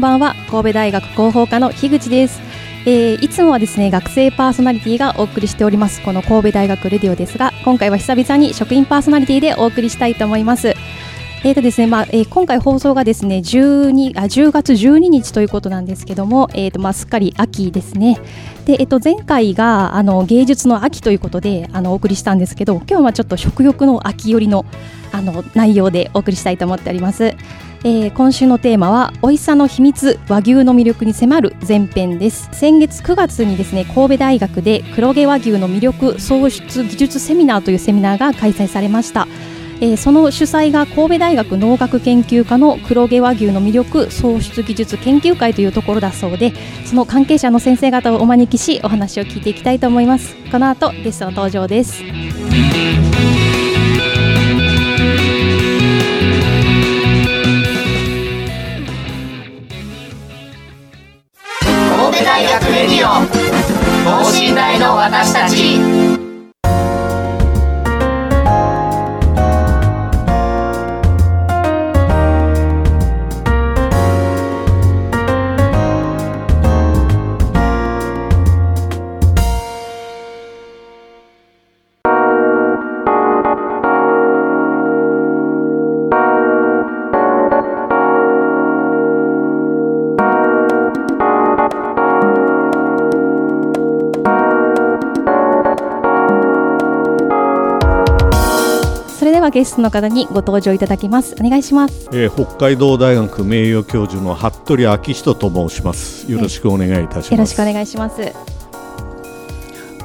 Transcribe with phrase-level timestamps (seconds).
[0.00, 0.34] ばんは。
[0.50, 2.40] 神戸大学広報課の樋口です、
[2.86, 6.02] えーいつもはですね学生パーソナリティがお送りしております。
[6.02, 10.74] この神戸大学レディオですが今回は久々に職員パーソナリティでお送りしたいと思います。
[11.42, 18.18] えーとですねまあえー今回放送がですね12あ10月12日ということなんですけども、えーとまあ、すっかり秋ですね。
[18.64, 24.64] で、えっと前回があの芸術の秋ということであのお送りしたんですけど今日はちょっと食欲の秋寄りの
[25.12, 27.34] あの内容でお送りしたいと思っております。
[27.82, 32.50] えー今週のテーマは美味しさの秘密和牛の魅力に迫る前編です。
[32.52, 39.26] 先月9月にですね神戸大学で黒毛和牛の魅力創出技術セミナーというセミナーが開催されました。
[39.80, 46.52] えーその主催が神戸大学農学研究科の黒毛和牛の魅力創出技術研究会というところだそうで
[46.84, 50.36] その関係者の先生方をお招きしお話を聞いていきたいと思います。
[50.52, 52.02] この後ゲストの登場です。
[62.10, 63.24] 神戸大学レディオ。
[64.04, 66.29] 等身大の私たち。
[99.50, 106.30] はゲストの方にご登場いただきますお願いしますえー北海道大学名誉教授の服部昭人と申します。
[106.30, 107.30] よろしくお願いいたします。
[107.32, 108.32] よろしくお願いします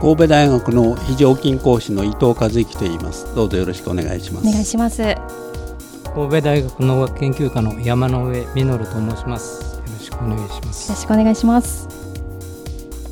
[0.02, 3.34] 神戸大学の非常勤講師の伊藤和之と言います。
[3.36, 4.48] どうぞよろしくお願いします。
[4.48, 5.02] お願いします
[6.14, 9.76] 神戸大学農学研究科の山上実と申します。
[9.78, 10.96] よろしくお願いしまよろす。
[11.02, 11.88] しくお願いします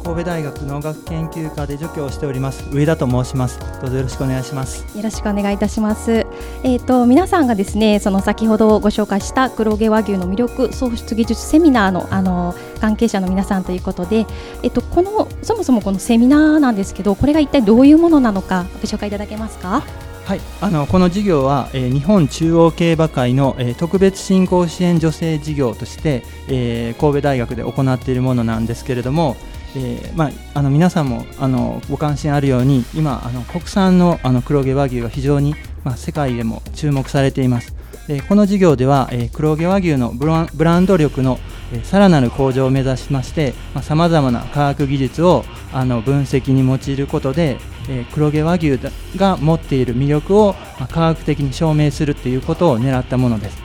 [0.04, 6.23] 神戸大学農学研究科で助教をしております上田と申しますどうぞよろしくお願いしますよろしくお願いいたします。
[6.66, 14.26] えっ、と皆さんがですね、その先ほどご紹介した黒毛和牛の魅力創出技術セミナーのあの関係者の皆さんということで、
[14.64, 19.84] えっ、とこのそもそもこのセミナーなんですけど、これが一体どういうものなのかご紹介いただけますか？
[20.26, 29.36] はいあのこの事業は、えー日本中央競馬会の、えー特別振興支援女性事業として、えー神戸大学で行っているものなんですけれども、
[29.76, 37.76] えーまあ、あの皆さんもあのご関心あるように今あの国産のあの黒毛和牛が非常に、まあ、世界でも注目されています。
[38.10, 41.40] えーこの事業では、えー黒毛和牛のブランブランド力の、
[41.74, 47.58] えーさらなる向上を目指しましてさまざ、まな科学技術をあの分析に用いることで、
[47.90, 53.58] えー黒毛和牛だが持っている魅力を、まあ科学的に証明するということを狙ったものです。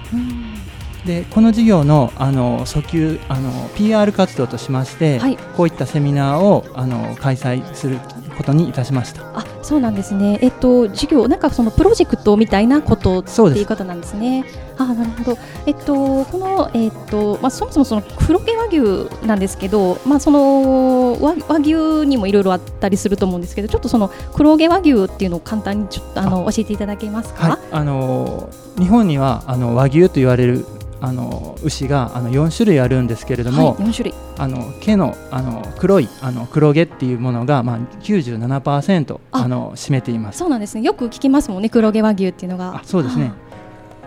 [1.06, 7.98] でこの事業のあの訴求あの PR 活動としまして、はいこういったセミナーをあの開催する
[8.38, 9.22] ことにいたしました。
[9.34, 10.38] あ、そうなんですね。
[10.40, 14.44] えっ、と授業なんかそのプロジェクトみたいなことっていうことなんですね。
[14.78, 15.38] あ、なるほど。
[15.66, 27.48] えっとこのえっとまあそもそもその黒毛和牛なんですけど、まあその和和牛にもいろいろあったりすると思うんですけど、ちょっとその黒毛和牛っていうのを簡単にちょっとあの教えていただけますか？
[27.48, 28.48] はい、あの
[28.78, 30.64] 日本にはあの和牛と言われる
[31.00, 34.14] あの牛があの4種類あるんですけれども、はい、4種類。
[34.36, 40.38] あの毛のあの黒いあの黒毛っていうものが、まあ、97%ああの占めています。
[40.38, 40.82] そうなんですね。
[40.82, 42.76] よく聞きますもんね、黒毛和牛っていうのが。
[42.76, 43.32] あそうですね。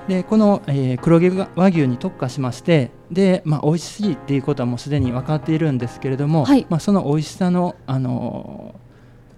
[0.07, 8.81] でこの、えー黒毛和牛に特化しましてで、まあ、美味しいっていうことはもうすでに分かっているんですけれども、はいまあ、その美味しさの、あのー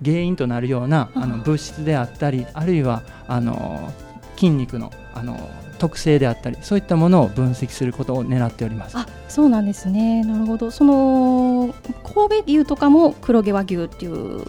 [0.04, 4.13] 原因となるようなあの物質であったりあるいはあのー
[4.44, 8.98] 筋肉の、あのー特性であったりそういったものを分析することを狙っております。
[8.98, 10.24] あ、そうなんですね。
[10.24, 10.72] なるほど。
[10.72, 14.46] その神戸牛とかも黒毛和牛っていう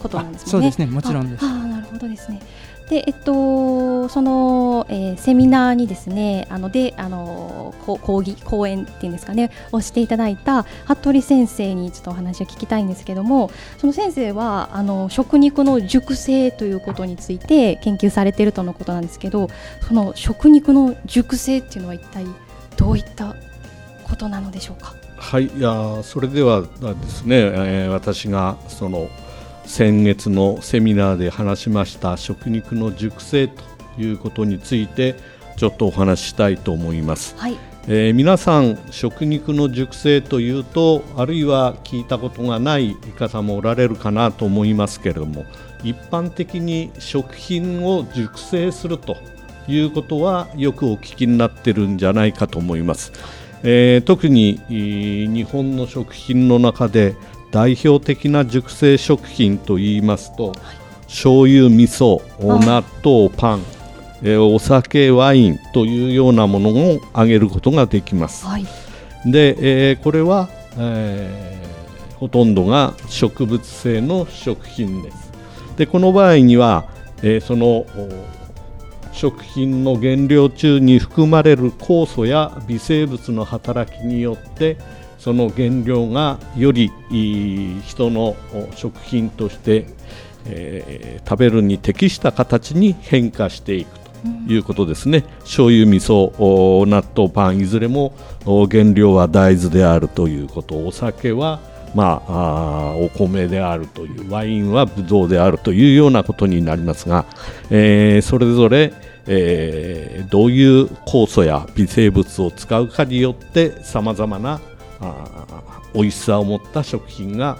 [0.00, 0.46] ことなんですね。
[0.46, 2.40] あそうですねもちろんですあなるるほどですね。
[2.88, 19.48] で、えっと、その、えー、セミナーにですね、あので、あの講義講演っていうんですかね、をしていただいた服部先生にちょっとお話を聞きたいんですけども、その先生はあの食肉の熟成ということについて研究されているとのことなんですけど、
[19.86, 22.24] その食肉の熟成っていうのは一体
[22.76, 23.34] どういった
[24.04, 24.94] ことなのでしょうか？
[25.16, 26.68] はい、いやそれではで
[27.08, 29.08] すね、えー、私がその
[29.66, 33.62] 先月のセミナーで話しました食肉の熟成と
[33.98, 35.16] いうことについて
[35.56, 37.56] ちょっとお話ししたいと思います、はい、
[37.88, 45.44] えー、皆さん食肉の熟成というとあるいは聞いたことがない方もおられるかなと思いますけれども
[45.82, 49.16] 一般的に食品を熟成すると
[49.68, 53.12] いうことはよくお聞きになってるんじゃないかと思います、
[53.62, 57.16] えー、特に日本の食品の中で
[57.56, 60.56] 代表的な熟成食品といいますと、はい、
[61.06, 63.62] 醤油味噌納豆パン
[64.22, 68.66] えお酒ワインというようなものを挙げることができます、はい、
[69.24, 69.56] で、
[69.90, 75.32] えー、これは、えー、ほとんどが植物性の食品です。
[75.78, 76.84] でこの場合には、
[77.22, 77.86] えー、その
[79.12, 84.76] 食品の原料中に含まれる酵素や微生物の働きによって
[85.26, 86.92] その原料がより
[87.84, 88.36] 人の
[88.76, 89.88] 食品として、
[90.44, 98.14] えー、食べるに適した形に変化していくということですね、うん、醤油味噌納豆パンいずれも
[98.70, 100.86] 原料は大豆であるということ。
[100.86, 101.58] お酒は
[101.92, 107.24] まあ、あお米であるというワインはブドウであるというようなことになりますが、
[107.70, 108.92] えー、それぞれ、
[109.26, 114.60] えー、どういう酵素や微生物を使うかによってさまざまな
[115.94, 117.58] 美味しさを持った食品が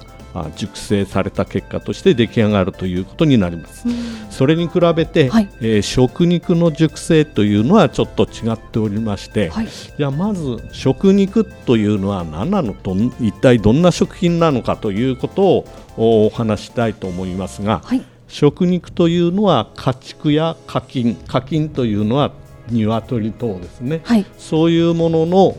[0.57, 3.87] 熟成された結果として出来上がるということになります。
[4.31, 22.33] それに比べて、はい、えー、食肉の熟成というのはちょっと違っておりまして、はい、じゃあまず食肉というのは何なのと一体どんな食品なのかということをお話したいと思いますが、はい、食肉というのは家畜や家禽家禽というのは
[22.71, 25.57] 鶏等ですね、はい、そういうものの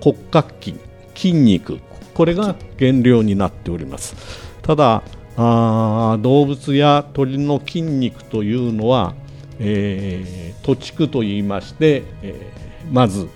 [0.00, 0.78] 骨格筋
[1.20, 1.80] 筋肉
[2.14, 4.16] これが原料になっております。
[4.62, 5.02] ただ
[5.36, 9.14] あ動物や鳥の筋肉というのは、
[9.58, 13.28] えー、土畜といいまして、えー、まず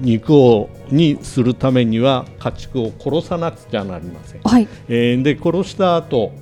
[0.00, 6.32] 肉をにするためには家畜を殺さなくちゃなりません、はい、えー、で殺した後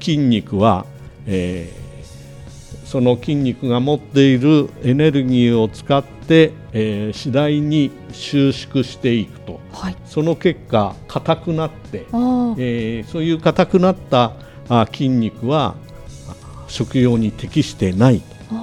[0.00, 0.86] 筋肉は、
[1.26, 1.81] えー、
[2.92, 14.34] その筋肉が持っているエネルギーを使って、えー、次第に収縮していくと、はい、その結果硬くなって、えー、そういう硬くなった
[14.68, 15.74] あ筋肉は
[16.68, 18.20] 食用に適してない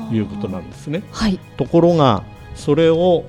[0.10, 1.02] ということなんですね。
[1.12, 2.24] はい、ところが
[2.54, 3.26] それを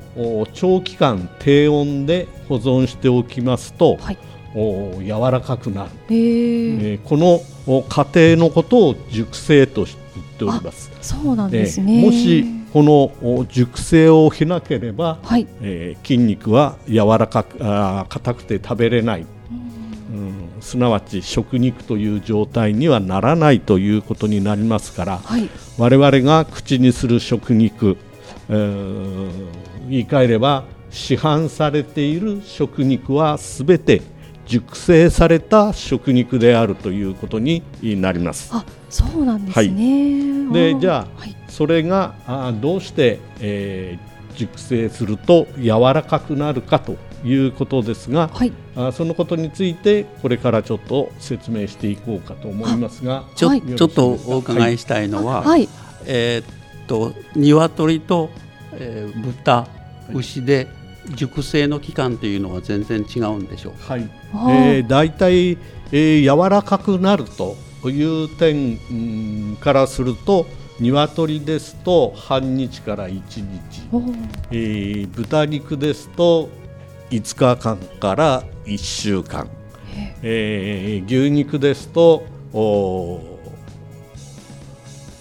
[0.53, 4.19] 長期間低温で保存しておきますと、はい、
[4.55, 9.95] お柔らかくなる、えー、この過程のことを熟成と言
[10.49, 10.91] っております。
[11.01, 25.49] そうなんですね、もしこの熟成を経なければ、はい、えー、筋肉は柔らかく硬くて食べれない、うん、すなわち食肉という状態にはならないということになりますから、はい、
[25.79, 27.97] 我々が口にする食肉、
[28.49, 29.31] えー、
[29.89, 34.03] 言い換えれば市販されている食肉はすべて
[34.47, 38.51] 熟成された食肉であるということになります。
[38.53, 55.69] あそうなんですね、はい、でじゃあ、はい、それがあどうして、えー、熟成すると柔らかくなるかということですが、はい、あそのことについてこれからちょっと説明していこうかと思いますがちょ,、ちょっとお伺いしたいのは、はい、
[56.07, 58.31] えー、っと鶏と、
[58.73, 59.69] えー、豚
[60.13, 60.67] 牛で
[61.15, 64.11] 熟成の期間というのは全然違うんでしょうはい、
[64.51, 67.57] えー、だいたい、えー、柔らかくなると
[67.89, 70.47] いう点からすると
[70.79, 73.83] 鶏ですと半日から1日、
[74.51, 76.49] えー、豚肉ですと
[77.11, 79.49] 5日間から1週間、
[80.23, 82.25] えー、牛肉ですと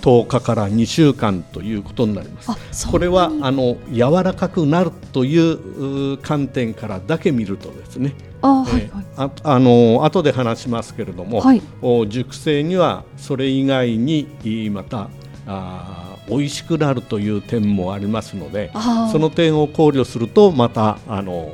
[0.01, 2.87] 10日から2週間ということになります。
[2.87, 8.15] これはあの柔らかくなるという観点からだけ見るとですね。
[8.41, 11.61] あ,、えー、ああの後で話しますけれども、はい、
[12.07, 14.27] 熟成にはそれ以外に
[14.71, 15.09] また
[15.45, 18.71] あ美味しくなるという点もありますので
[19.11, 21.53] その点を考慮するとまたあの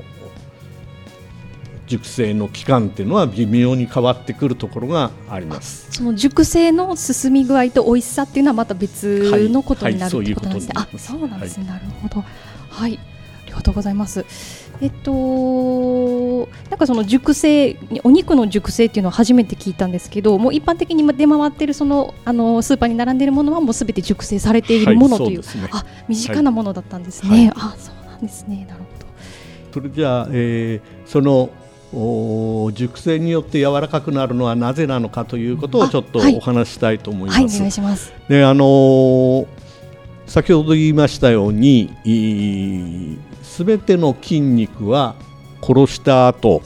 [1.88, 5.92] 熟成の期間っていうのは微妙に変わってくるところがあります。
[5.92, 10.68] その熟成の進み具合と美味しさっていうのはまた別のことになる、ということです。
[10.68, 12.24] ねあそうなんですね、はい、なるほど。
[12.70, 13.00] はい。
[13.00, 14.26] ありがとうございます。
[14.82, 28.66] えっとなんかその熟成お肉の熟成っていうのは初めて聞いたんですけどもう一般的に出回っているそのあのスーパーに並んでいるものはもうすべて熟成されているものという,、はい、ね、あ身近なものだったんですね、あそうなんですね。
[28.68, 29.06] なるほど。
[29.74, 31.50] それじゃあ、えー、その
[31.92, 37.40] 熟成によって柔らかくなるのはなぜなのかということをちょっとお話したいと思います。
[37.40, 38.14] はい、お願いします。
[38.28, 39.48] であのー、
[40.28, 41.90] 先ほど言いましたように
[43.44, 45.16] すべての筋肉は
[45.62, 46.62] 殺した後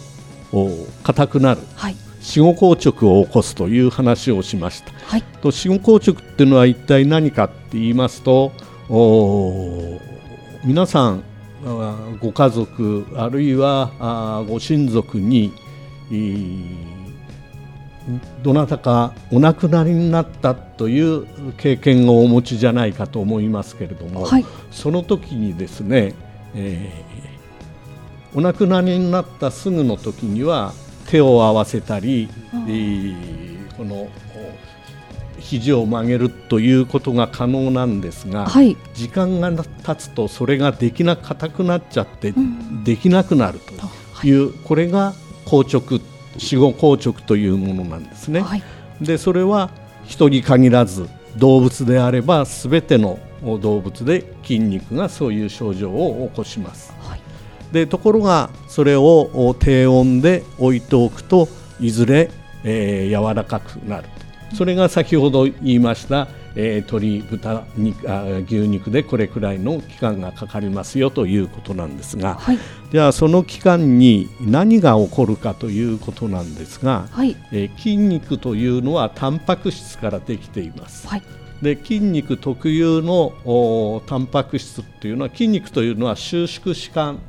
[1.03, 4.91] 硬くなる、はい、死後硬直を起こすという話をしました。
[5.05, 8.51] はい、と死後硬直っていうのは一体何かって言いますと
[10.63, 11.23] 皆さん
[12.19, 15.53] ご家族あるいはご親族に
[18.41, 26.15] どなたかお亡くなりになったという経験をお持ちじゃないかと思いますけれども、はい、その時にですね、
[26.55, 30.73] えー、お亡くなりになったすぐの時には
[31.07, 34.09] 手を合わせたり、えー、この
[35.39, 42.33] 肘を曲げるということが可能なんですが、はい、時間が経つとそれができな硬くなっちゃって、
[42.83, 43.59] できなくなる
[44.21, 45.13] という、これが
[45.45, 45.99] 硬直
[46.37, 48.41] 死後硬直というものなんですね。
[48.41, 48.63] はい、
[49.01, 49.69] でそれは
[50.05, 56.93] 人に限らず動物であれば全ての動物で筋肉がそういう症状を起こします。
[57.01, 57.21] はい、
[57.71, 61.47] でところがそれを低温で置いておくと
[61.79, 62.29] いずれ、
[62.63, 64.09] えー、柔らかくなる
[64.53, 72.59] それが先ほど言いました、えー、鶏豚肉あ牛肉でこれくらいの期間がかかりますよということなんですが、はい、
[72.91, 81.07] ではその期間に何が起こるかということなんですが、はい、えー、筋肉というのはタンパク質からできています。
[81.07, 81.23] はい。
[81.61, 87.19] で筋肉特有のタンパク質というのは筋肉というのは収縮弛緩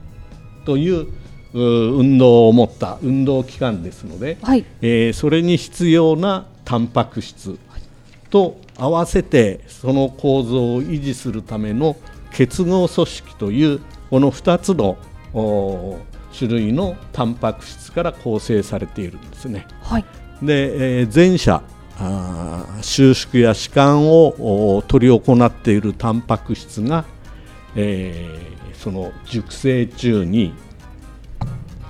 [0.65, 1.09] という
[1.53, 7.59] 運動を持った運動器官ですので、はい、えー、それに必要なタンパク質
[8.31, 11.97] と合わせてその構造を維持するための
[12.33, 14.97] 結合組織というこの2つの
[16.33, 19.67] 種類のタンパク質から構成されているんですね。
[19.83, 20.05] はい、
[20.43, 21.61] で、えー、前者
[22.83, 27.05] 収縮や弛緩を取り行っているタンパク質が、
[27.75, 30.55] えー、その熟成中に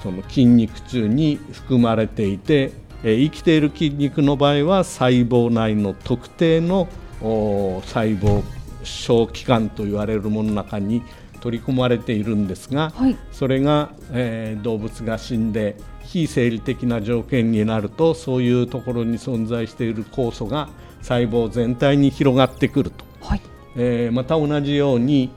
[0.03, 6.89] その筋肉中に含まれていてえ生きている筋肉の場合は細胞内の特定の
[7.21, 8.43] 細胞
[8.85, 11.03] 小器官と言われるものの中に
[11.41, 20.69] 取り込まれているんですが、はい、それが、えー、動物が死んで非生理的な条件になるとそういうところに存在している酵素が
[21.03, 23.43] 細胞全体に広がってくると、はい、
[23.77, 25.31] えー、また同じように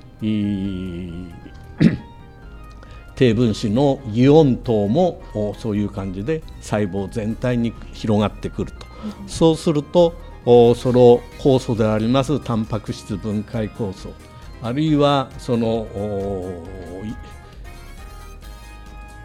[3.15, 5.21] 低分子のイオン等も
[5.57, 8.85] そういう感じで細胞全体に広がってくると、
[9.21, 10.15] うん、そうすると
[10.45, 10.49] そ
[10.91, 14.09] の酵素でありますタンパク質分解酵素。
[14.61, 15.87] あるいはその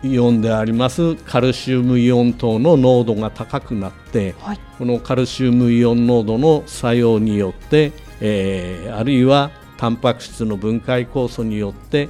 [0.03, 12.09] イオンでありますカルシウムイオン等の濃度が高くなって、はい、このカルシウムイオン濃度の作用によって、えー、あるいはタンパク質の分解酵素によって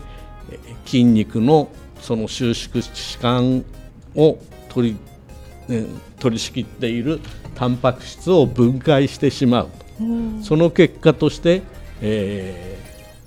[0.85, 1.69] 筋肉の
[2.01, 3.65] その収縮弛緩
[4.15, 4.39] を
[4.69, 4.97] 取
[5.69, 5.87] り、ね、
[6.19, 7.21] 取り仕切っている
[7.55, 11.63] タンパク質を分解してしまうと、その結果として、
[12.01, 12.79] え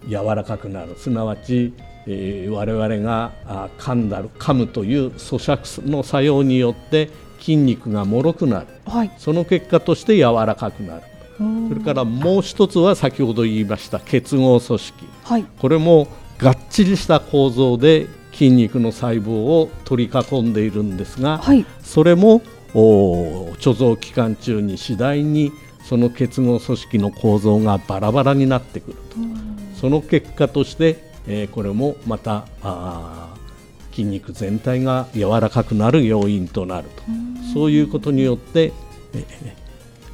[0.05, 0.95] ー、柔らかくなる。
[0.97, 1.73] すなわち、
[2.07, 3.31] えー、我々が
[3.77, 7.09] 噛んだる噛むという咀嚼の作用によって
[7.39, 11.03] 筋肉が脆くなる、はい、その結果として柔らかくなる。
[11.69, 16.07] それからもう一つは先ほど言いました結合組織、はい、これも
[16.41, 22.41] がっちりした構造で筋肉の細胞を取り囲んでいるんですが、はい、それも
[22.73, 25.51] 貯蔵期間中に次第に
[25.83, 29.17] その結合組織の構造がバラバラになってくると。
[29.79, 32.45] その結果として、えー、これもまた
[33.89, 37.03] 筋肉全体が柔らかくなる要因となると。
[37.53, 38.73] そういうことによって、
[39.13, 39.53] えー、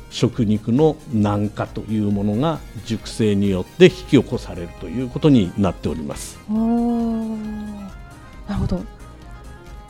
[0.10, 6.40] 食肉の軟化というものが熟成によって引き起こされるということになっております。
[6.48, 6.56] な
[8.50, 8.82] るほど。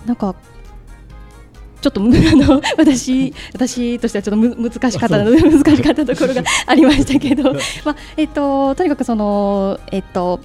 [0.05, 0.35] なんか
[1.81, 7.53] ちょっとあの私私としてはちょっとむ難しかった 難しかったところがありましたけど、
[7.85, 10.39] まあえっととにかくそのえっと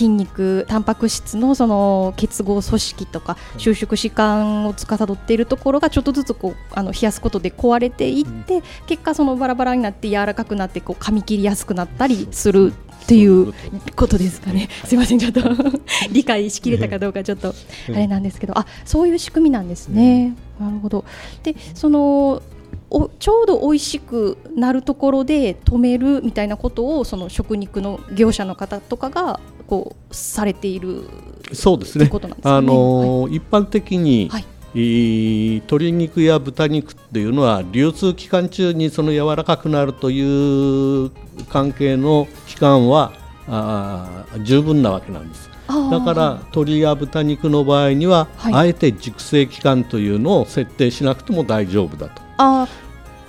[0.00, 13.52] 筋肉タンパク質のその結合組織とか収縮弛緩を司っているところがちょっとずつこうあの冷やすことで壊れていって、うん、結果そのバラバラになって柔らかくなってこう噛み切りやすくなったりするっていう
[13.94, 14.16] こと。
[14.16, 14.70] ですかね。
[14.86, 15.42] すみませんちょっと。
[16.12, 17.54] 理解しきれたかどうかちょっと
[17.88, 20.34] あれなんですけど、あそういう仕組みなんですね。
[20.58, 21.04] なるほど。
[21.42, 22.42] でその
[22.90, 29.40] おちょうど美味しくなるところで止めるみたいなことをその食肉の業者の方とかが
[29.70, 31.08] こうされている
[31.52, 32.10] そうですね。
[32.42, 34.44] あの、はい、一般的に、はい。
[34.72, 41.10] 鶏肉や豚肉っていうのは流通期間中にその柔らかくなるという
[41.48, 43.12] 関係の期間は
[43.48, 45.50] あ十分なわけなんです。
[45.90, 52.22] だから鶏や豚肉の場合には、はい、あえて熟成期間というのを設定しなくても大丈夫だと。
[52.38, 52.68] あ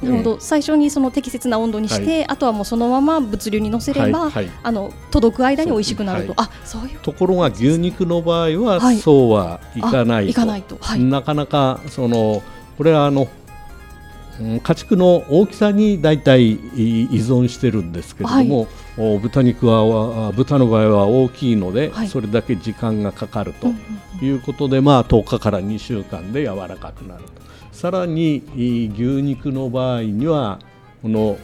[0.02, 7.00] なるほど、最初にその適切な温度にして、はい、あとはもうそのまま物流に乗せれば、はいはい、あの届く間に美味しくなると、あそういう。
[7.00, 10.32] ところが牛肉の場合は、そうはいかないと。
[10.32, 12.42] いかないと、なかなかその
[12.78, 13.28] これはあの
[14.64, 18.68] 家畜の大きさに大体依存してるんですけれども、
[18.98, 23.68] はい、豚肉は豚の場合は大きいので、はい、それだけ時間がかかると
[24.24, 27.30] いうことで、まあ、10日から2週間で柔らかくなると
[27.82, 28.44] さらに
[28.94, 30.60] 牛肉の場合には
[31.02, 31.36] この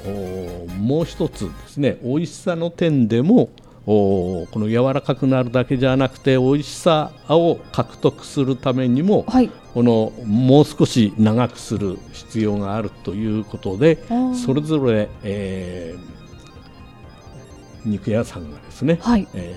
[0.77, 3.49] もう一つですね美味しさの点でも
[3.85, 13.97] この柔らかくなるだけじゃなくて美味しさを獲得するためにも、はい、このもう少し長くする必要があるということで
[14.45, 19.27] それぞれ、えー、肉屋さんがですね、はい。
[19.33, 19.55] え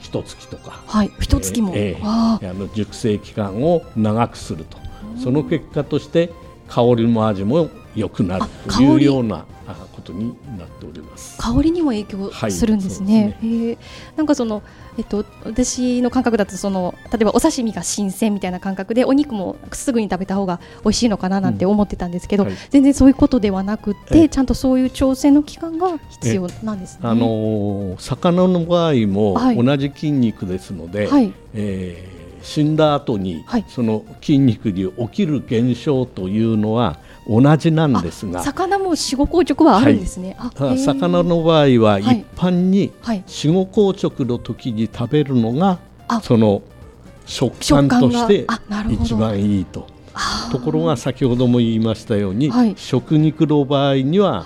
[0.00, 4.83] ー、一月とか、はい、一月も、えー、あの熟成期間を長くすると
[5.22, 6.32] その結果として
[6.68, 9.46] 香りも味も良くなるというような
[9.92, 11.38] ことになっております。
[11.38, 13.36] 香りにも影響するんですね。
[13.40, 13.78] はい、ね。
[14.16, 14.62] なんかその
[14.96, 27.00] えっと、私の感覚だとその例えばお刺身が新鮮みたいな感覚でお肉もすぐに食べた方が美味しいのかななんて思ってたんですけど、うんはい、全然そういうことではなくてちゃんとそういう調整の期間が必要なんですね。
[27.02, 32.13] あのー、魚の場合も同じ筋肉ですので、はい、えー
[32.44, 42.92] 死んだ後に、はい、その筋肉に起きる現象というのは同じなんですが魚も死後硬直はあるんですね、はい、魚の場合は一般に
[43.26, 45.80] 死後硬直の時に食べるのが、
[46.22, 46.62] その
[47.24, 48.46] 食感として
[48.90, 49.86] 一番いいと。
[50.52, 54.44] ところが先ほども言いましたように、食肉の場合には、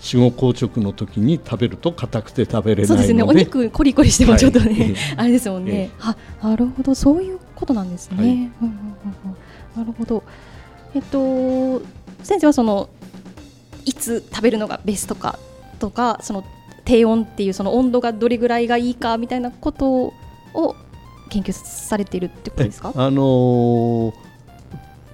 [0.00, 3.22] 死後硬直の時に食べると硬くて食べれないそうですね。
[3.22, 6.94] お肉コリコリしてもちょっとね、はい、 あれですもんね、あなるほど。
[6.94, 8.28] そういうことなんですね、はい。
[8.28, 8.50] うんうんうん、
[9.76, 10.22] なるほど。
[10.94, 11.82] えっと
[12.22, 12.88] 先生はその
[13.84, 15.38] いつ食べるのがベストか
[15.78, 16.44] とかその
[16.84, 20.12] 低温っていうその温度がどれぐらいがいいかみたいなこと
[20.54, 20.74] を
[21.28, 22.92] 研究されているってことですか？
[22.96, 24.12] あのー、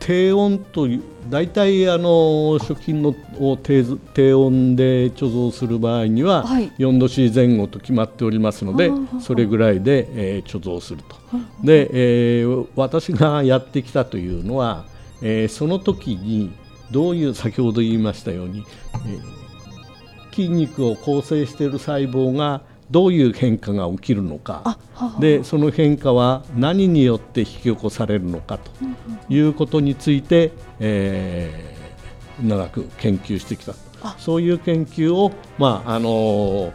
[0.07, 3.83] 低温という大体あの食品のを低
[4.15, 11.17] 低温で貯蔵する場合には、はい、4度 C 前後と決まっておりますのでそれぐらいで、えー、貯蔵すると。
[11.65, 11.91] で、
[12.39, 14.85] えー、私がやってきたというのは、
[15.23, 16.53] えー、その時に
[16.93, 18.65] どういう先ほど言いましたように、
[19.09, 24.79] えー、筋肉を構成している細胞がどういう変化が起きるのか
[25.19, 28.71] でその変化は何によって引き起こされるのかと
[29.29, 33.75] いうことについて、えー、長く研究してきた
[34.19, 36.73] そういう研究を、まああのー、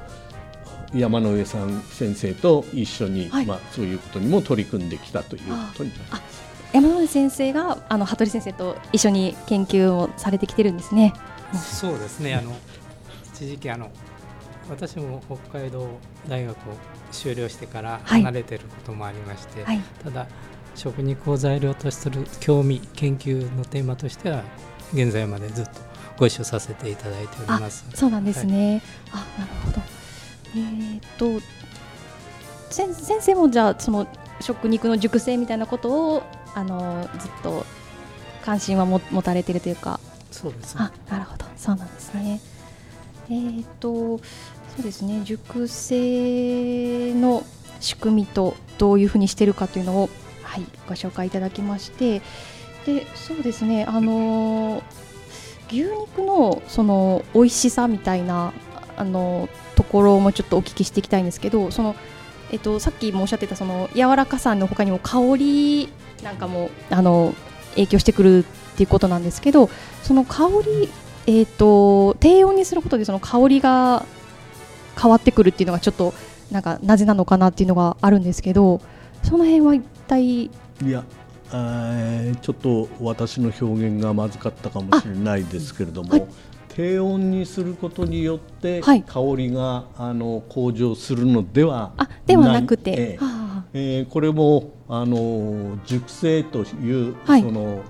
[0.95, 5.47] 山上さん先生と一緒に、はい、まあ、そういうことにも取り組んできたというこ
[5.77, 6.41] とになります。
[6.73, 11.13] 山上先生があの羽鳥先生と一緒に研究をされてきてるんですね。
[11.53, 12.35] そうですね。
[12.35, 12.55] あの
[13.33, 13.89] 一時期あの
[14.69, 15.87] 私も北海道
[16.27, 16.59] 大学を
[17.11, 19.75] 修了してから離れてることもありまして、はい。
[19.77, 20.27] はい、ただ
[20.75, 24.43] 食肉を材料とする興味研究のテーマとしては
[24.93, 25.71] 現在までずっと
[26.17, 27.85] ご一緒させていただいております。
[27.93, 29.81] そうなんですね、はい、あなるほど。
[30.55, 31.45] えー、っと
[32.69, 34.07] 先生もじゃあその
[34.39, 36.23] 食肉の熟成みたいなことを
[36.55, 37.65] あのずっと
[38.43, 39.99] 関心は持たれているというか。
[40.31, 41.45] そうです、ね、あなるほど。
[41.57, 42.39] そうなんですね
[43.29, 44.23] えー、っとそ
[44.79, 47.43] うですね熟成の
[47.79, 50.09] 仕組みとどういうふうにしているかというのを、
[50.43, 52.21] はい、ご紹介いただきまして
[52.85, 54.83] でそうですねあの
[55.67, 58.53] 牛肉のその美味しさみたいな
[58.97, 61.95] あのところもちょっとお聞きしていきたいんですけどその、
[62.51, 65.89] えっと、さっきもおっしゃってたその柔らかさの他にも香り
[66.23, 67.33] なんかもあの
[67.71, 68.43] 影響してくるっ
[68.75, 69.69] ていうことなんですけど
[70.03, 70.89] その香り、
[71.27, 74.05] えーと低温にすることでその香りが
[74.99, 76.13] 変わってくるっていうのがちょっと
[76.51, 78.81] なんかなぜなのかなっていうのがあるんですけど
[79.23, 80.51] その辺は一体い
[80.83, 81.03] や
[82.41, 86.27] ちょっと私の表現がまずかったかもしれないですけれども、はい、
[86.69, 89.03] 低温にすることによって香
[89.35, 97.83] りが、あの向上するのではあではなくて、えー、えー、これもあの熟成という、はい、その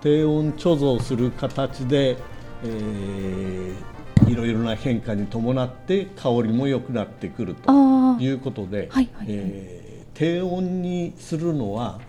[0.00, 2.16] 低温貯蔵する形で、
[2.64, 7.72] えー、いろいろな変化に伴って香りも良くなってくると
[8.20, 12.00] いうことで、はいはい、えー、低温にするのは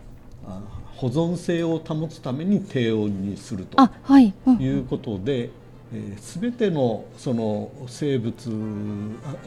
[0.95, 3.81] 保存性を保つために低温にすると
[4.19, 4.67] い。
[4.67, 5.49] うことで、
[5.93, 9.37] えー、全てのその生物あの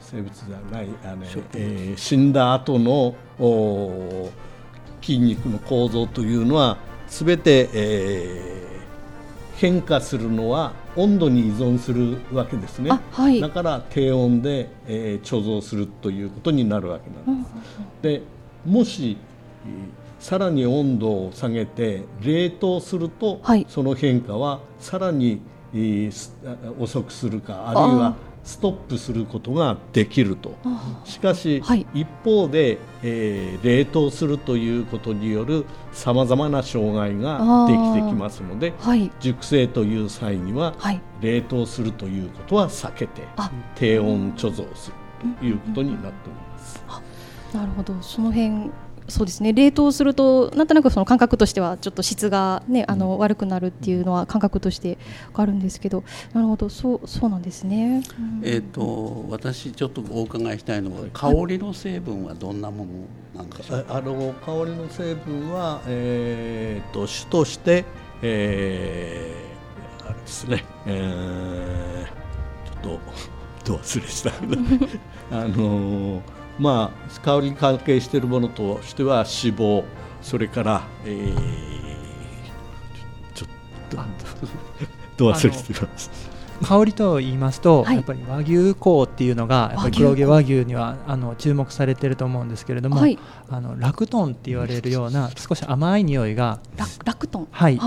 [0.00, 3.16] 生物じゃないあの、えー、死んだ後の
[5.02, 8.75] 筋肉の構造というのは全て、えー、
[9.56, 17.54] 変化するのは温度に依存するわけですね、はい、だから低温で、えー、貯蔵するということになるわけなんです。
[18.02, 18.22] で
[18.64, 19.16] もし
[20.18, 25.40] さらに温度を下げて冷凍すると、はい、その変化はさらに、
[26.78, 30.54] 遅くするかあるいはストップすることができると。
[31.04, 43.22] しかし、はい、一方で、えー、冷凍するということによるさまざまな障害ができてきますので、はい、熟成という際には、はい、冷凍するということは避けて
[43.74, 44.96] 低温貯蔵する
[45.40, 46.84] ということになっております。
[47.52, 47.94] なるほど。
[48.00, 48.70] その辺
[49.08, 49.52] そうですね。
[49.52, 54.98] 冷凍するとなんとなくその感覚としてはちょっと質が、ね、あの悪くなるっていうのは感覚として
[55.32, 56.68] あるんですけどなるほど。
[56.68, 63.86] そうそうなんですね、うん、えーと、私ちょっとお伺いしたいのは香りの成分はどんなものなんでしょう？
[63.88, 67.84] あの香りの成分は、えーと、主として、
[68.22, 72.98] えー、あれですね、えー、ちょっ
[73.64, 74.30] とど忘れした。
[75.30, 79.84] あのーまあ、香りに関係しているものとしては脂肪
[80.22, 81.34] それから、えー、
[83.34, 83.48] ちょっ
[83.90, 83.96] と
[85.16, 93.18] ど忘れてます香りと言いますと、はい、やっぱり和牛香っていうのがやっぱり黒毛和牛にはあの注目されていると思うんですけれども、はい、
[93.50, 96.60] あのラクトンって言われるような少し甘い匂いが
[97.04, 97.48] ラクトン。
[97.50, 97.78] はい。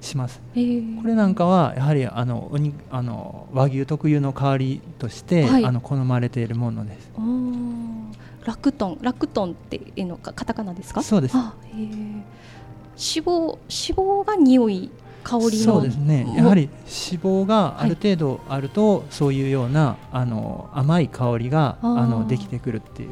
[0.00, 0.40] します。
[0.54, 7.10] これなんかはやはりあのおにあの和牛特有の香りとして、はい、あの好まれているものです。
[8.48, 11.02] ラクトンラクトンっていうのかカタカナですか？
[11.02, 11.36] そうです。
[11.36, 12.24] あへ脂
[12.96, 13.60] 肪脂
[13.94, 14.90] 肪が匂い
[15.22, 15.50] 香りの？
[15.50, 16.26] そうですね。
[16.34, 23.10] やはり脂肪がある程度あると、はい、そういうようなあの甘い香りがあのできてくるっていう。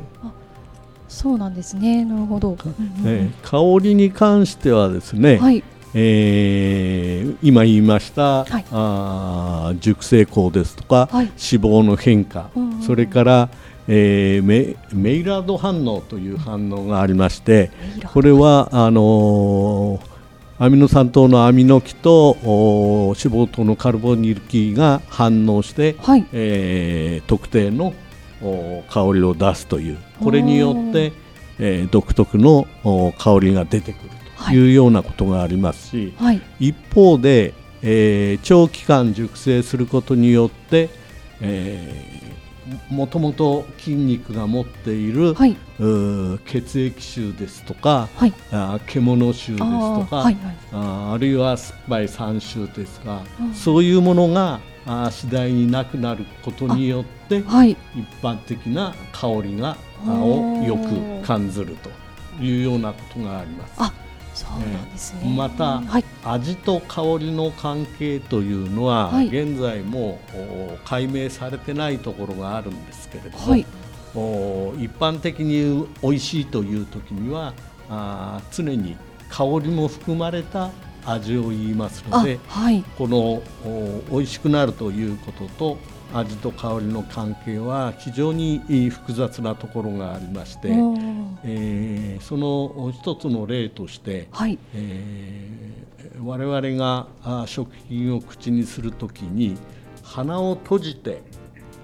[1.09, 2.05] そうなんですね。
[2.07, 2.57] なるほど、
[3.03, 5.62] ね、香りに関してはですね、はい。
[5.94, 13.49] えー、今言いました、はい、あ熟成香ですとか、はい、脂肪の変化、うんうん、それから、
[13.88, 17.70] えー、メメイラード反応という反応がありまして
[18.12, 27.94] これはあのー、アミノ酸糖のアミノ基と脂肪糖のカルボニル基が反応して、はい、えー、特定の
[28.90, 29.99] 香りを出すという。
[30.22, 31.12] これによって、
[31.59, 32.66] えー、独特の
[33.18, 34.11] 香りが出てくる
[34.46, 40.88] というようなことがありますし、はい、一方で、えー、長期間熟成することによって、
[41.40, 42.26] えー
[42.88, 45.57] もともと筋肉が持っている、はい、
[46.44, 53.22] 血液臭ですとか、はい、あ獣臭ですとかあはいはい、ああるいは酸っぱい酸臭ですか、
[53.55, 59.76] そういうものがあ次第になくなることによって、はい、一般的な香りが
[60.07, 61.90] をよく感じると
[62.42, 63.74] いうようなことがあります。
[63.76, 63.95] そうなんです
[64.59, 70.21] ね、また、はい、味と香りの関係というのは、はい、現在も
[70.85, 73.61] 解明されてないところがあるんですけれども、はい、
[74.85, 77.55] 一般的に美味しいという時には
[77.88, 78.97] あ常に
[79.29, 80.71] 香りも含まれた
[81.05, 82.40] 味を言いますので、
[82.99, 83.42] この
[84.11, 85.79] 美味しくなるということと
[86.14, 90.69] 味と香りの関係は非常に複雑なところがありまして、
[91.45, 94.59] えー、その一つの例として、はい。
[94.75, 99.57] えー、我々が食品を口にするときに
[100.03, 101.23] 鼻を閉じて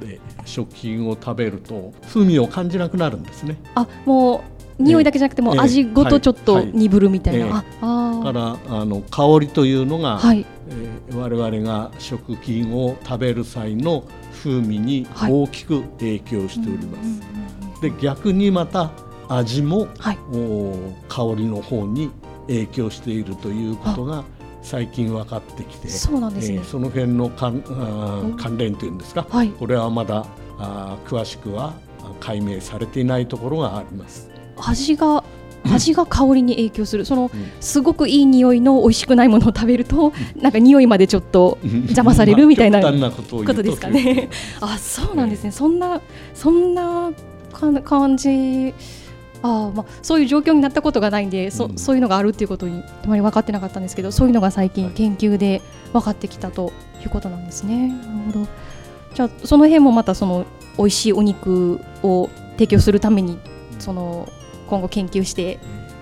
[0.01, 3.61] で食品を食べると風味を感じなくなるんですね。
[3.75, 7.53] あもう匂いだけじゃなくても味ごとちょっと鈍るみたいな、えー。
[7.53, 10.47] はいはい、からあの香りというのが、はい。
[10.62, 10.62] えー、
[11.13, 17.21] 我々が食品を食べる際の風味に大きく影響しております。
[17.21, 18.91] はい、で逆にまた
[19.29, 20.19] 味も、はい、
[21.09, 22.11] 香りの方に
[22.47, 24.25] 影響しているということが
[24.63, 27.63] 最近分かってきてそうなんですね、えー、その辺の関
[28.39, 30.27] 関連というんですか、はい、これはまだ
[30.59, 31.75] あ詳しくは
[32.21, 34.31] 解明されていないところがあります。
[34.57, 35.25] 味が
[35.73, 37.05] 味が香りに影響する。
[37.05, 37.31] その、
[37.61, 44.29] すごくいい匂いの美味しくないものを食べると、なんか匂いまでちょっと邪魔される みたいなことですかね。
[44.61, 46.01] あそうなんですね、そんな
[46.35, 47.13] そんな
[47.85, 48.75] 感じ
[49.43, 57.89] あまあ、そういう状況になったことがないんで、そそういうのがあるっていうことにあまり分かってなかったんですけどそういうのが最近研究で分かってきたということなんですね。
[57.89, 58.49] なるほど。
[59.15, 60.47] じゃあその辺もまたその
[60.79, 63.37] 美味しいお肉を提供するために
[63.79, 64.29] その
[64.73, 65.59] 今後研究して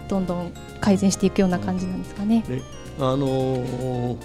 [0.06, 2.44] どんどん改善していくような感じなんですかね。
[3.00, 4.16] あのー、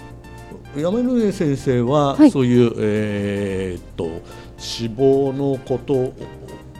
[0.76, 4.22] 山上先生は、はい、そういう、えー、っと脂
[4.94, 5.94] 肪のこと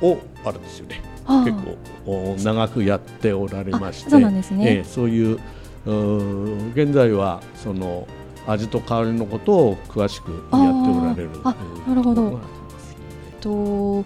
[0.07, 1.03] をあるんですよね。
[1.27, 1.53] 結
[2.05, 4.77] 構長くやっておられまして、そうなんですね。
[4.77, 5.41] えー、そういう
[5.87, 8.07] う現在はその
[8.47, 11.31] 味と香りのことを詳しくやっておられる。
[11.43, 11.57] あ
[11.89, 12.39] なるほど。
[13.41, 14.05] と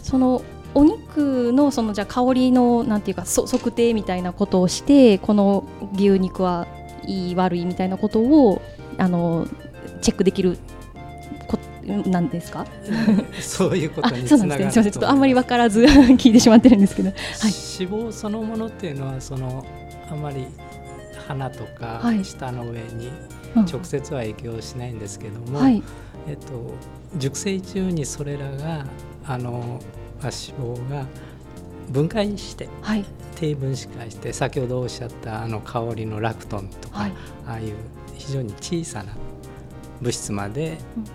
[0.00, 0.42] その
[0.74, 6.66] お肉のそのじゃ香りのなんていうか測定みたいなことをしてこの牛肉は
[7.04, 8.62] いい悪いみたいなことを
[8.98, 9.46] あの
[10.00, 10.58] チェックできる
[11.46, 12.66] こなんですか？
[13.40, 17.52] そういうことにつながるすみませんちょっとあんまり分からず聞いてしまってるんですけど、はい、脂
[17.90, 19.66] 肪そのものっていうのはその
[20.10, 20.46] あまり
[21.26, 23.10] 鼻とか舌の上に
[23.54, 25.82] 直接は影響しないんですけども、はい、
[26.28, 26.74] えっと、
[27.16, 28.86] 熟成中にそれらが
[29.26, 29.80] あの
[30.28, 31.06] 脂肪が
[31.90, 33.04] 分解して、はい、
[33.36, 37.12] 低分子化して先ほどおっしゃったあの香りのラクトンとか、はい、
[37.46, 37.74] ああいう
[38.14, 39.12] 非常に小さな
[40.00, 41.10] 物質まで、うんうん、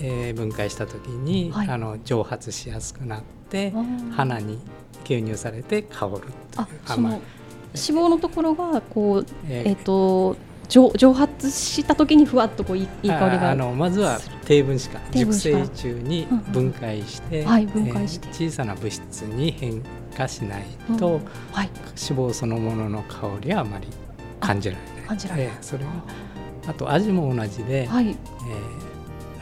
[0.00, 3.72] えー、分解した時に、はい、あの蒸発しやすくなって
[4.12, 4.58] 鼻に
[5.04, 6.26] 吸入されて香るという
[6.86, 7.20] 甘い脂
[7.74, 10.36] 肪のところがこう、えー、えーと
[10.68, 13.50] 蒸蒸発した時にふわっとこういいいい香りが。
[13.50, 15.00] あのまずは低分子化。
[15.10, 19.82] 熟成中に分解して、はい分解して、小さな物質に変
[20.16, 20.64] 化しない
[20.98, 23.88] と、うんはい、脂肪そのものの香りはあまり
[24.40, 25.08] 感じられない。
[25.08, 25.90] 感じられない、えー、それは
[26.66, 28.12] あと味も同じで、はい、え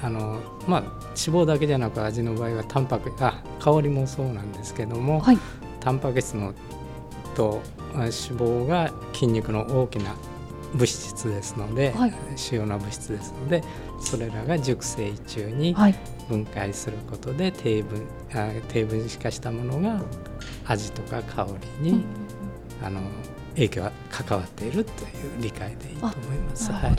[0.03, 5.39] ー、あのまあ、脂肪だけじゃなく味の場合はタンパクあ香りもそうなんですけども、はい、
[5.81, 6.55] タンパク質の
[7.35, 7.61] と
[7.95, 10.15] 脂肪が筋肉の大きな
[10.77, 13.63] 物質ですので、はい、主要な物質ですので
[14.01, 15.75] それらが熟成中に
[16.29, 20.03] 分解することで低分あ低分子化したものが
[20.67, 21.49] 味とか香
[21.83, 23.01] りに、うん、あの
[23.55, 26.71] 影響が関わっているという理解でいいと思います。
[26.71, 26.97] はい、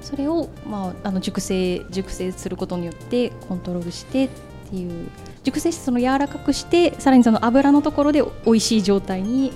[0.00, 4.28] それを、まあ、あの熟成熟成することによってコントロールしてっ
[4.70, 5.08] ていう
[5.44, 9.52] 熟成してその柔らかくしてさらにその油のところで美味しい状態に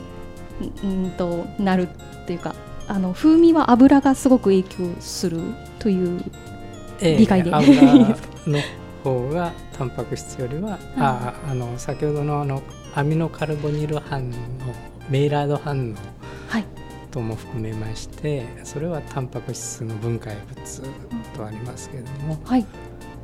[0.84, 1.88] んとなる
[2.26, 2.54] というか
[2.86, 5.40] あの風味は油がすごく影響する
[5.78, 6.22] という
[7.00, 8.16] 理解で、えー、油
[8.46, 8.60] の
[9.02, 12.62] 方がタンパク質よりは、 うん、ああの先ほどのあの
[12.94, 14.32] アミノカルボニル反応
[15.10, 15.94] メイラード反応
[17.10, 20.82] とも含めまして、はい、それはタンパク質の分解物
[21.36, 22.66] とありますけれども、はい、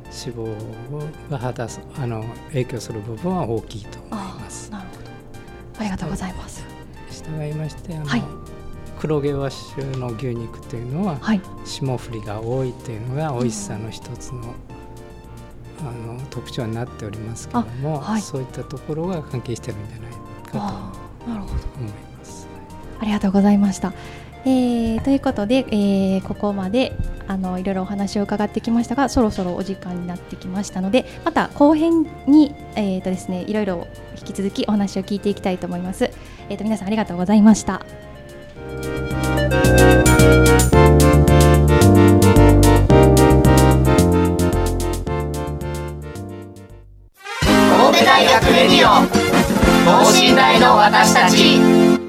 [0.05, 4.71] 脂肪が果たすあの影響する部分は大きいと思います。
[4.71, 5.01] なるほど。
[5.79, 6.63] ありがとうございます。
[7.09, 8.40] 従いましてあの、はい
[9.01, 14.53] 黒毛和種の牛肉というのは、はい、霜降りが多いというのが美味しさの一つの,、
[15.79, 20.11] あの特徴になっておりますけれども、はい、そういったところが関係してるんじゃない
[20.51, 20.93] か
[21.25, 22.47] と思います。
[22.99, 23.91] ありがとうございました。
[24.45, 26.95] えー、ということで、えー、ここまで
[27.27, 33.87] あのいろいろお話を伺ってきましたがそろそろお時間になってきましたのでまた後編に、えーとですね、いろいろ
[34.17, 36.11] 引き続きお話を聞いていきたいと思います。
[36.49, 37.83] えーと皆さんありがとうございました。
[48.21, 49.07] 大学レディオ
[49.83, 52.00] 等身大の私たち。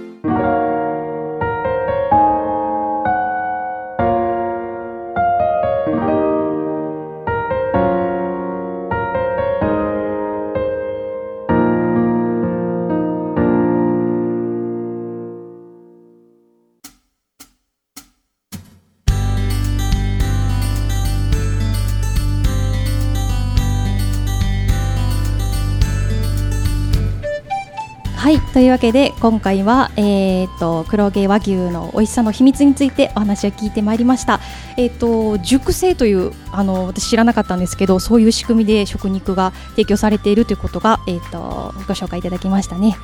[28.52, 34.40] というわけで今回は、えーと、黒毛和牛の美味しさの秘密についてお話を聞いてまいりました、
[34.76, 42.96] えーと、熟成というあの私知らなかったんですけどそういう仕組みで食肉が提供されているということが、えーと、ご紹介いただきましたね。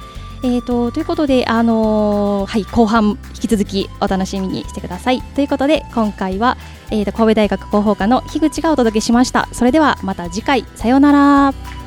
[0.45, 5.21] えーと、ということで、あのー、はい、後半引き続きお楽しみにしてください。
[5.21, 6.57] ということで今回は、
[6.91, 9.49] えー、と神戸大学広報課の樋口がお届けしました。
[9.53, 11.78] それではまた次回さようなら。